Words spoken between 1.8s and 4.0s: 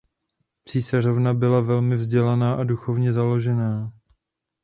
vzdělaná a duchovně založená.